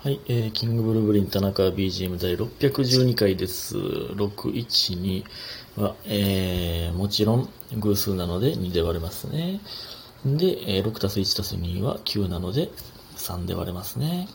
[0.00, 3.76] はい、えー、キングブルーブリン田中 BGM 第612回です。
[3.76, 5.24] 612
[5.76, 9.60] は、えー、もちろん偶数なので2で割れますね。
[10.24, 12.70] で、えー、6たす1たす2は9なので
[13.16, 14.28] 3で割れますね。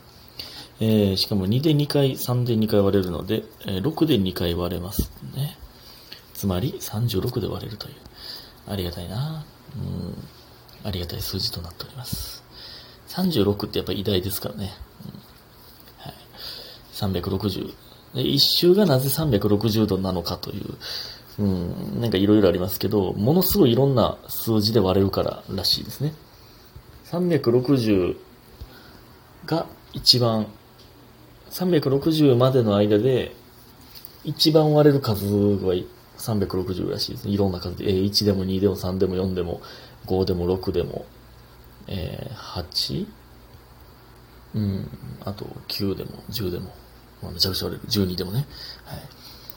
[0.81, 5.57] えー、しかも2で2回、3で2回割れるので、えー、6で2回割れますね。
[6.33, 7.93] つまり36で割れるという。
[8.67, 9.45] ありがたいな
[9.77, 10.27] うん。
[10.83, 12.43] ありがたい数字となっております。
[13.07, 14.65] 36ってやっぱ偉大ですからね。
[14.65, 14.73] はい、
[16.93, 17.73] 360。
[18.15, 20.77] で、一周がなぜ360度なのかという、
[21.39, 26.13] うん、なんかいろいろありますけど、ものすごいいろんな数字で割れるかららしいですね。
[27.05, 28.15] 360
[29.45, 30.47] が一番、
[31.51, 33.35] 360までの間で、
[34.23, 35.25] 一番割れる数
[35.57, 35.73] が
[36.17, 37.33] 360らしいですね。
[37.33, 37.89] いろんな数で。
[37.89, 39.61] えー1でも2でも3でも4でも
[40.05, 41.05] 5でも6でも、
[41.87, 43.07] えー、8?
[44.55, 44.87] うん、
[45.25, 46.73] あと9でも10でも、
[47.23, 47.87] まあ、めちゃくちゃ割れる。
[47.89, 48.45] 12でもね。
[48.85, 48.99] はい。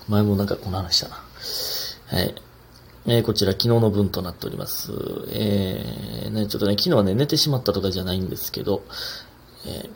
[0.08, 1.16] 前もなんかこの話したな。
[2.06, 2.34] はい。
[3.08, 4.92] えー、こちら昨日の分となっております。
[5.32, 8.84] えー、ね、ちょっとね、昨日はね、寝てしまったとかじゃないんですけど、
[9.66, 9.88] え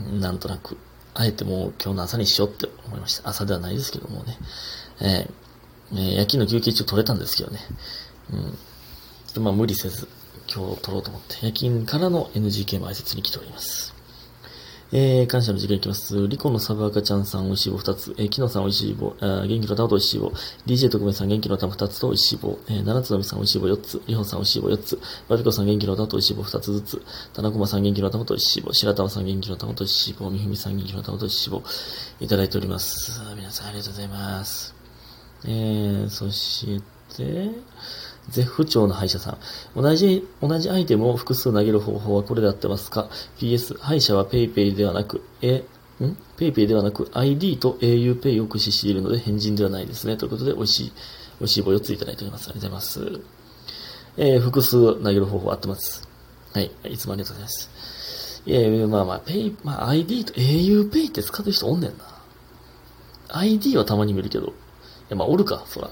[0.00, 0.78] ー、なんとなく、
[1.14, 3.28] あえてもう今日の朝にしようって思いました。
[3.28, 4.38] 朝ではないですけどもね。
[5.00, 5.28] えー、
[5.92, 7.60] えー、夜勤の休憩中取れたんですけどね。
[9.36, 9.42] うん。
[9.42, 10.08] まあ無理せず、
[10.52, 13.93] 今日取ろうと思って、夜勤からの NGK 前説に来ております。
[14.96, 16.28] えー、感謝の時間いきます。
[16.28, 18.14] リコのサブ赤ちゃんさん、おいしい棒2つ。
[18.16, 19.16] えー、キノさん、おいしい棒。
[19.18, 20.32] あ元気の玉とおいしい棒。
[20.66, 22.56] DJ 特命さん、元気の玉2つとおいしい棒。
[22.68, 24.00] えー、七つのみさん、おいしい棒4つ。
[24.06, 25.00] リホンさん、おいしい棒4つ。
[25.28, 27.02] バビコさん、元気の玉とおいしい棒2つずつ。
[27.32, 28.72] 田中駒さん、元気の玉とおいしい棒。
[28.72, 30.30] 白玉さん、元気の玉とおいしい棒。
[30.30, 31.60] みふみさん、元気の玉とおいしい棒。
[32.20, 33.20] いただいております。
[33.36, 34.76] 皆さん、ありがとうございます。
[35.44, 36.80] えー、そし
[37.16, 37.50] て、
[38.30, 39.38] 絶不調の歯医者さん。
[39.80, 43.08] 同じ、同じアイテムを複数投げる方法はこれで合ってますか
[43.38, 45.64] ?PS、歯医者は PayPay ではなく、え、
[46.00, 50.16] ん ?PayPay ではなく ID と auPay を駆使しているので変人ではないですね。
[50.16, 50.92] ということで、美味しい、
[51.40, 52.48] 美味しい棒4ついただいております。
[52.50, 53.20] ありがとうございます。
[54.16, 56.08] えー、複数投げる方法合ってます。
[56.52, 56.70] はい。
[56.88, 58.42] いつもありがとうございます。
[58.46, 62.04] いやいや、まあまあ、Pay、まあ ID と auPay って使ってる人おんねんな。
[63.28, 64.46] ID はたまに見るけど。
[64.46, 64.50] い
[65.08, 65.90] や、まあ、おるか、そら。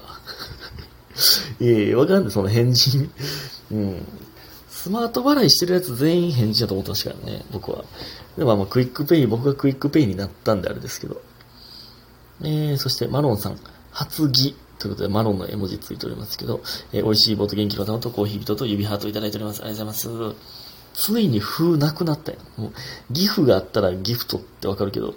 [1.59, 3.09] いやいや、わかんない、その変人。
[3.71, 4.05] うん。
[4.69, 7.85] スマホ払いしてるやつ全員変人だと思ってましたからね、僕は。
[8.37, 11.21] でもまあ、クイックペイ、僕がクイックペイになったんであれですけど。
[12.41, 13.57] えー、そしてマロンさん、
[13.91, 19.61] 初着ということでマロンの絵文字ついておりますけど、えー、美味しい棒と元気の玉とコーヒー人と指ハートいただいております。
[19.61, 20.35] ありがとうございます。
[20.93, 22.37] ついに風なくなったよ。
[22.57, 22.73] もう、
[23.11, 25.15] ギフがあったらギフトってわかるけど、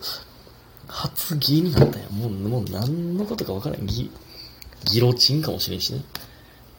[0.88, 2.06] 初ギになったよ。
[2.10, 3.86] もう、もう何のことかわからん。
[3.86, 4.10] ギ、
[4.84, 6.03] ギロチンかもしれんしね。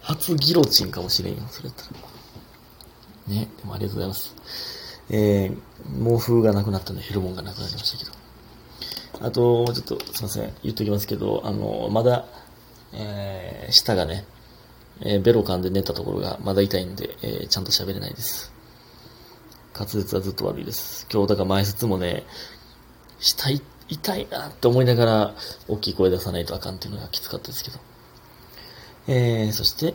[0.01, 3.35] 初ギロチンかもしれんよ、それやったら。
[3.35, 4.35] ね、でもありがとうございます。
[5.09, 9.25] えー、毛布がなくなったので、ヘルモンがなくなりましたけど。
[9.27, 12.25] あと、ちょっと、すいません、言っときますけど、あの、まだ、
[12.93, 14.25] えー、舌がね、
[15.01, 18.51] えー、ベロ噛んで寝たところがまだ痛いんで、えー、ちゃんと喋れないです。
[19.73, 21.07] 滑舌はずっと悪いです。
[21.11, 22.25] 今日、だから前説もね、
[23.19, 23.49] 舌
[23.89, 25.35] 痛いなって思いながら、
[25.67, 27.79] 大きい声出さないとあかんっていうのがきつかったですけど。
[29.07, 29.93] えー、そして、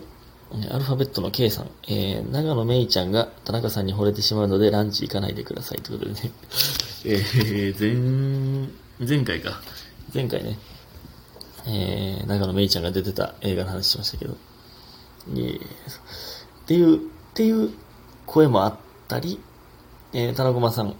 [0.70, 6.30] アルファベットの K さん、えー、長野めいちゃんが田中さんに惚れてしまうのでランチ行かないでくださいということでね。
[7.04, 8.68] えー、
[9.00, 9.62] 前、前回か。
[10.12, 10.58] 前回ね、
[11.66, 14.36] えー、長野めいちゃんが出てた映画の話しましたけど。
[15.34, 15.58] いえっ
[16.66, 16.98] ていう、っ
[17.34, 17.70] ていう
[18.26, 18.76] 声もあっ
[19.08, 19.40] たり、
[20.14, 20.94] えー、田中さん、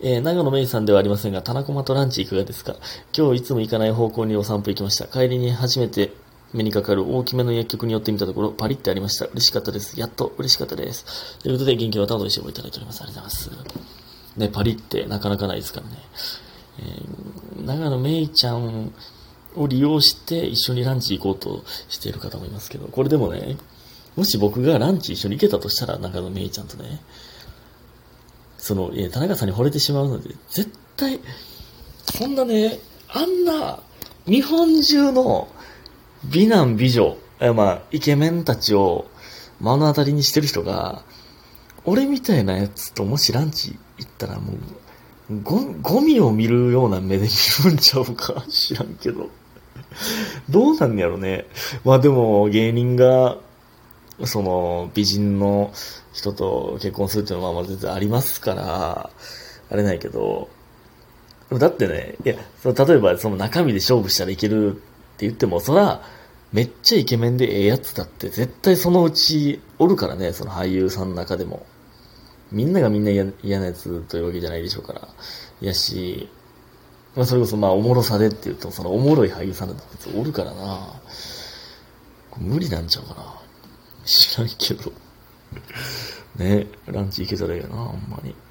[0.00, 2.76] えー、長野めいさんではありませんが、田中とランチいかがですか？
[3.16, 5.06] 今日いつも行かない方向にお散歩行きました。
[5.06, 6.12] 帰りに初めて
[6.52, 9.24] 目にかかる大きめの薬局に寄ってみたところ、パリってありました。
[9.26, 9.98] 嬉しかったです。
[9.98, 11.38] やっと嬉しかったです。
[11.40, 13.02] ということで、元気の玉と一緒にいただいております。
[13.02, 14.38] ありがとうございます。
[14.38, 15.96] ね、パリってなかなかないですからね。
[16.78, 18.92] えー、長野めいちゃん
[19.56, 23.56] を利用して一緒にランチ行こうとしている方もいますけど、これでもね、
[24.14, 27.00] もし僕がランチ一緒に行けたとしたら、長野めいちゃんとね、
[28.62, 31.18] その、え田中さんに惚れてしまうので、絶対、
[32.04, 32.78] そんなね、
[33.08, 33.80] あんな、
[34.24, 35.48] 日本中の
[36.30, 39.06] 美男美女、えまあ、イケメンたちを
[39.60, 41.02] 目の当たりにしてる人が、
[41.84, 44.52] 俺みたいなやつともしランチ行ったらも
[45.28, 49.28] う、ゴゴミを見るような目で見るんちゃうか 知らんけど。
[50.48, 51.46] どうなんやろね。
[51.84, 53.38] まあでも、芸人が、
[54.26, 55.72] その、美人の
[56.12, 59.10] 人と結婚するっていうのはまあ全然ありますから、
[59.70, 60.48] あれないけど、
[61.50, 66.02] だってね、いや、その例えばその中身で勝負したらいけるって言っても、そら、
[66.52, 71.66] めっちゃイケメンでええやつだって絶対そのうちおるからね、その俳優さんの中でも。
[72.52, 75.08] みんながみんな嫌嫌なやつというわけじゃないでしょうから。
[75.62, 76.28] やし、
[77.16, 81.00] まあそれこそまあおもろさでって言うと、そのおもろい俳優さんだっておるからな
[82.36, 83.41] 無理なんちゃうかな。
[84.04, 84.92] 知らんけど。
[86.36, 88.34] ねランチ行けたらいいよな、ほんまに。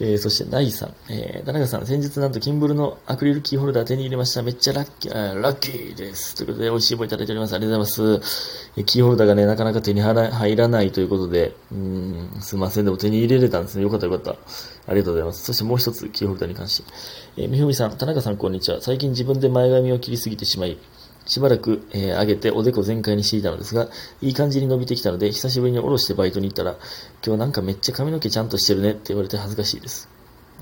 [0.00, 0.94] えー、そして、ナイさん。
[1.10, 4.42] えー、田中さん、先日なんとキンブルのアクリルキーホルダー手に入れました。
[4.42, 6.34] めっちゃラッキー、ラッキーです。
[6.34, 7.54] ということで、美味しい棒いただいております。
[7.54, 8.70] ありがとうございます。
[8.76, 12.84] えー、キーホルダーがね、なかなか手に入らないということで、うん、すいません。
[12.84, 13.84] でも手に入れれたんですね。
[13.84, 14.30] よかったよかった。
[14.32, 15.44] ありがとうございます。
[15.44, 16.92] そしてもう一つ、キーホルダーに関して。
[17.36, 18.80] えー、みふみさん、田中さん、こんにちは。
[18.80, 20.78] 最近自分で前髪を切りすぎてしまい、
[21.24, 23.88] しばらく、えー、上げておでこ全開にしていたのですが、
[24.20, 26.76] いい感じに伸びてきたので、久しぶりに下ろしてバイトに行ったら、
[27.24, 30.08] 今日なんかめっちゃ髪の毛ちゃんとしてるねって言われて恥ずかしいです。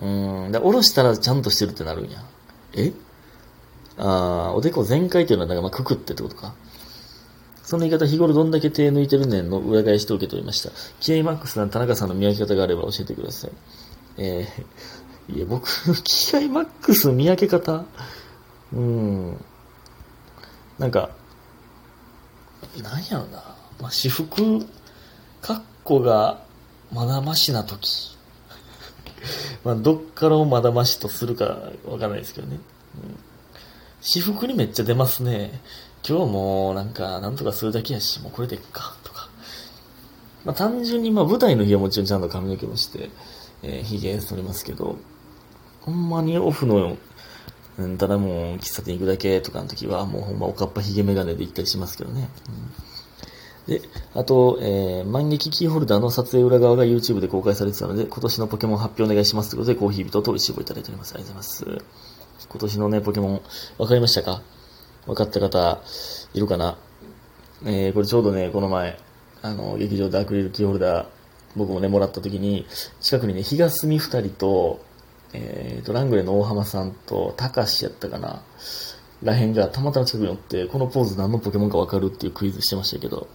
[0.00, 2.22] うーん、で、下ろしたらちゃんとしてるってなるんや。
[2.74, 2.92] え？
[3.96, 6.54] あー、おでこ全開っていうのはなんかまあくくってってことか。
[7.62, 10.70] その言い方日頃どんだけ手抜いてるねんの裏返しと受け取りました。
[11.00, 13.50] 気合マックスな田中さんの見分け方があれば教えてください。
[14.18, 15.68] えー、いや、僕、
[16.02, 17.84] 気合マックス見分け方？
[18.72, 19.44] うーん。
[20.80, 21.10] なんか、
[22.82, 23.36] なんやろな。
[23.80, 24.66] まあ、私服、
[25.42, 26.42] カッコが
[26.90, 28.16] まだましな時。
[29.62, 31.44] まあ、どっからをまだましとするか
[31.84, 32.58] わからないですけどね。
[32.94, 33.18] うん、
[34.00, 35.60] 私服にめっちゃ出ますね。
[36.02, 39.28] 今日もなんか、なんとかするだけやし、もうこれでいっか、とか。
[40.46, 43.10] まあ、単純にまあ舞台の日はもちろんちゃんと髪の毛もして、
[43.62, 44.96] えー、髭剃りますけど、
[45.82, 46.96] ほんまにオフの
[47.80, 52.28] うん、ただもう、喫茶店行くだけとかの時は、もうほんまおかっぱひげメガネで行ったりしますけどね。
[53.68, 53.82] うん、で、
[54.14, 61.14] あと、えー、万劇キーホルダーの撮影裏側が YouTube で公開されてたので、今年のポケモン発表お願いしますということで、コーヒー人と石をいただいております。
[61.14, 61.84] ありがとうございます。
[62.48, 63.40] 今年のね、ポケモン、
[63.78, 64.42] わかりましたか？
[65.06, 65.80] わかった方、
[66.34, 66.76] いるかな？
[67.64, 68.98] えー、これちょうどね、この前、
[69.40, 71.06] あの、劇場でアクリルキーホルダー、
[71.56, 72.66] 僕もね、もらった時に、
[73.00, 74.80] 近くにね、日が住二人と、
[75.32, 78.42] えっ、ー、と、ラングレーの大浜さんと、たかしやったかな、
[79.22, 83.28] らへんがたまたま近くにおって、このポーズ何のポケモンかわかるっていうクイズしてましたけど、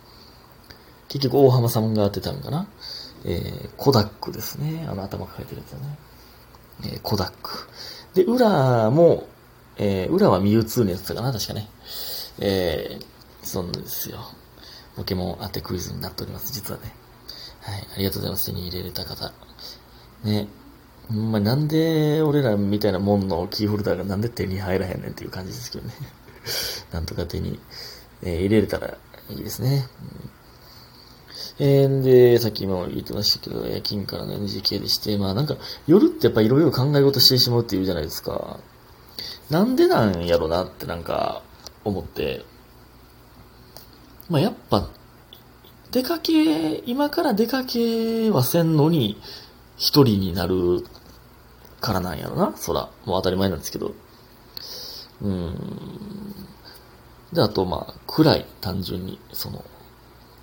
[1.07, 2.67] 結局大浜さんが当てたんかな。
[3.23, 4.85] えー、コダックですね。
[4.87, 5.97] あの頭抱えてるやつだね。
[6.83, 7.67] えー、コダック。
[8.13, 9.27] で、裏も、
[9.77, 11.69] えー、裏はミュウツーのやつだかな、確かね。
[12.39, 13.05] えー、
[13.45, 14.19] そうなんですよ。
[14.95, 16.93] ポケモン当てクイズになっております、実はね。
[17.61, 18.45] はい、ありがとうございます。
[18.45, 19.31] 手に入れれた方。
[20.23, 20.47] ね、
[21.09, 25.93] まあ、なんで俺らみたいなもんのキーホルダーがなんで手に入らへんねんっていう感じですけどね。
[26.91, 27.59] なんとか手に、
[28.23, 28.97] えー、入れれたら
[29.29, 29.87] いいですね。
[31.59, 35.57] うん、えー、で、さっきも言ってましたけど、夜勤からの NGK でして、まあなんか
[35.87, 38.59] 夜ってやっぱいろいろ考え事してしまうっていうじゃないですか。
[39.49, 41.43] なんでなんやろなってなんか
[41.83, 42.43] 思って、
[44.27, 44.89] まあやっぱ、
[45.91, 49.21] 出かけ、今から出かけはせんのに、
[49.77, 50.83] 一人になる
[51.81, 52.55] からなんやろな。
[52.57, 53.93] そら、もう当たり前なんですけど。
[55.21, 55.55] うん。
[57.33, 59.19] で、あと、まあ、暗い、単純に。
[59.33, 59.63] その、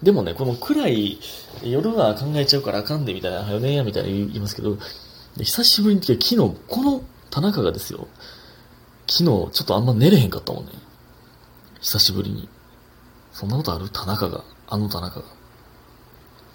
[0.02, 1.20] でもね、この暗い、
[1.62, 4.76] 夜は考えちゃうからあかんで、みたいな、はよねや、みたいな言いますけど、
[5.38, 8.08] 久しぶりに昨日、この田中がですよ、
[9.06, 10.72] 昨日、ちょっとあんま寝れへんかったもんね。
[11.80, 12.48] 久しぶりに。
[13.32, 13.88] そんなことある？
[13.90, 15.26] 田中が、あの田中が。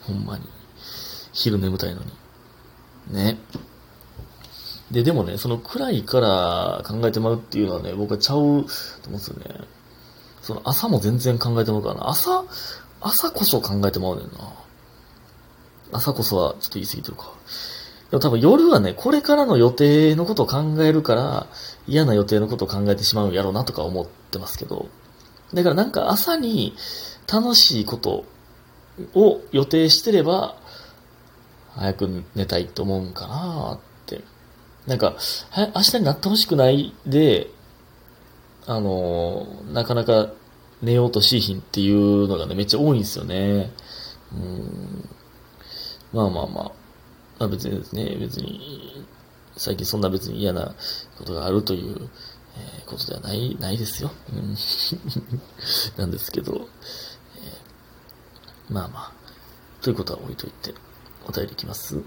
[0.03, 0.43] ほんまに。
[1.33, 2.11] 昼眠たいのに。
[3.13, 3.37] ね。
[4.91, 8.63] で、でもね、その暗いから考えてまうっていうのはね、僕はちゃうと思
[9.05, 9.61] うんですよね。
[10.41, 12.09] その朝も全然考えてまうからな。
[12.09, 12.45] 朝、
[13.01, 14.53] 朝こそ考えてまうねんな。
[15.91, 17.31] 朝こそはちょっと言い過ぎてるか。
[18.11, 21.47] でも多分夜はね、これからの予定のことを考えるから、
[21.85, 24.87] 嫌な予定のことを考えてしまうんやろうなとか思ってますけど。
[25.53, 26.75] だからなんか朝に
[27.31, 28.23] 楽しいこと
[29.13, 30.55] を予定してれば、
[31.75, 33.79] 早く寝たいと思うんかなっ。
[34.87, 35.15] なんか、
[35.51, 37.49] は、明日になってほしくないで、
[38.65, 40.31] あの、なかなか
[40.81, 43.71] 寝ようとしいひんっていうのがね、めっちゃ多いんですよね。
[44.33, 45.09] うん。
[46.13, 46.71] まあまあまあ。
[47.39, 49.05] まあ別にですね、別に、
[49.57, 50.73] 最近そんな別に嫌な
[51.17, 52.09] ことがあるという、
[52.55, 54.11] えー、ことではない、ないですよ。
[54.33, 54.55] うん、
[55.97, 56.67] なんですけど、
[57.35, 59.11] えー、まあまあ、
[59.81, 60.73] ということは置いといて。
[61.27, 62.01] お便りいきます。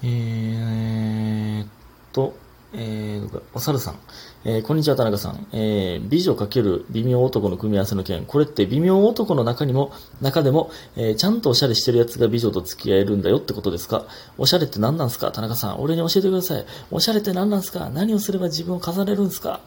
[0.00, 1.68] えー、っ
[2.12, 2.36] と、
[2.72, 3.98] えー、お猿さん。
[4.44, 5.48] えー、こんにちは、田中さん。
[5.52, 8.24] えー、美女×微妙男の組み合わせの件。
[8.24, 9.90] これって微妙男の中にも、
[10.20, 14.04] 中でも、えー、ちゃんとおしゃれしてるやつが美女と付き合えるんだよってことですか？
[14.36, 15.80] おしゃれって何なんすか田中さん。
[15.80, 16.64] 俺に教えてください。
[16.92, 17.90] おしゃれって何なんすか？
[17.90, 19.60] 何をすれば自分を飾れるんすか？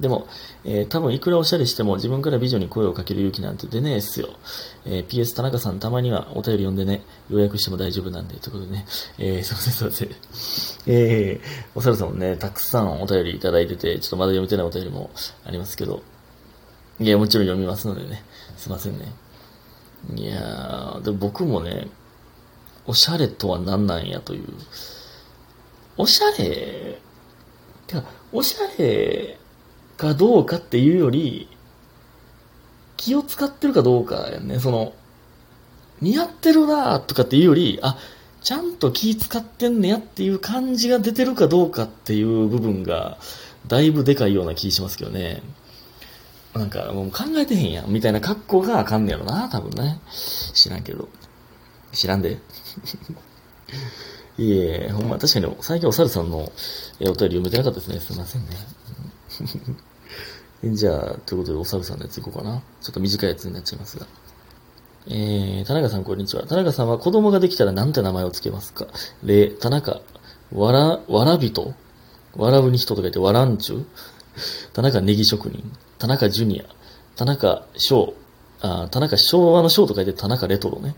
[0.00, 0.26] でも、
[0.64, 4.28] えー、多分いくらおしゃれしても自分から美女に声をかける勇気なんて出ねえっすよ。
[4.84, 8.86] えー、PS 田中さんたまにはお便り読んでね、予約しても大丈夫なんで、ということでね、
[9.18, 10.08] えー、すいません、すいません。
[10.86, 15.10] えー、お猿さんもね、たくさんお便りいただいてて、ちょっとまだ読めてないお便りも
[15.44, 16.02] ありますけど、
[16.98, 18.24] いや、もちろん読みますのでね、
[18.56, 19.12] すいませんね。
[20.16, 21.88] いやー、で僕もね、
[22.86, 24.44] おしゃれとは何なんやという。
[25.96, 27.00] おしゃれ、
[27.86, 29.38] てか、おしゃれ
[29.96, 31.48] かどうかっていうより、
[32.96, 34.58] 気を使ってるかどうかやね。
[34.60, 34.92] その、
[36.00, 37.98] 似合ってるなとかっていうより、あ、
[38.42, 43.18] ちゃんと気使ってんねやっていう感じが出てるかどうかっていう部分が、
[43.66, 45.42] だいぶでかいような気しますけどね。
[46.54, 49.98] なんか、もう考えてへんやん、みたいな格好があかんねやろな、多分ね。
[50.52, 51.08] 知らんけど。
[51.92, 52.38] 知らんで。
[54.38, 58.00] いえ、ほんま、確かに、最近お猿さんのお便り読めてなかったですね。
[58.00, 58.48] すいませんね。
[60.64, 62.62] じゃあ、ということで、お猿さんのやついこうかな。
[62.80, 64.06] ちょっと短いやつになっちゃいますが。
[65.06, 66.46] えー、田中さん、こんにちは。
[66.46, 68.86] 田中さんは子供ができたら何て名前を付けますか？
[69.22, 70.00] 例、田中、
[70.52, 71.74] わら、わらびと？
[72.36, 73.86] わらぶに人と書いて、わらんちゅ
[74.72, 75.70] 田中ネギ職人。
[75.98, 76.64] 田中ジュニア。
[77.16, 78.14] 田中翔。
[78.60, 80.96] あ、田中昭和の翔と書いて、田中レトロね。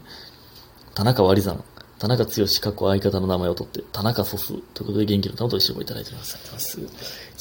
[0.95, 1.63] 田中割り算。
[1.99, 4.49] 田中剛、かっこ相方の名前を取って、田中ソス。
[4.75, 6.37] ということで元気の玉と一緒にいただいてます。
[6.37, 6.81] あります。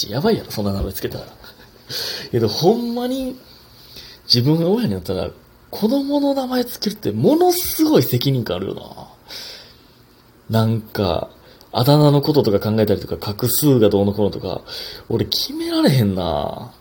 [0.10, 1.26] やばいやろ、そんな名前つけたら。
[2.32, 3.36] けど、ほんまに、
[4.26, 5.30] 自分が親になったら、
[5.72, 8.76] 子供の名前つけるってものすごい責任感あるよ
[10.50, 10.62] な。
[10.62, 11.30] なんか、
[11.74, 14.62] あだ名のこととか考えたりとか、画数がどうのこうのとか、
[15.10, 16.72] 俺決められへんな。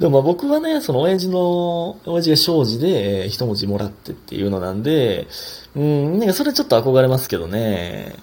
[0.00, 5.28] でもまあ僕はね、その親父の、親父が庄司で、一文字もらってっていうのなんで、
[5.76, 8.14] うん、なんかそれちょっと憧れますけどね。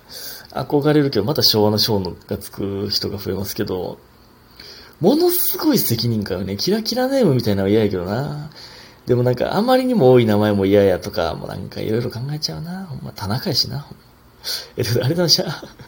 [0.52, 4.00] 憧れるけど、また昭和の章のがつく人が増えますけど、
[5.00, 6.58] ものすごい責任感よね。
[6.58, 8.50] キラキラネームみたいなのは嫌やけどな。
[9.06, 12.88] でもなんか、あまりにも多い名前も嫌やとか、もうなんかいろいろ考えちゃうな。
[12.88, 13.86] ほんま、田中やしな。
[14.78, 15.46] え、あれだしゃ、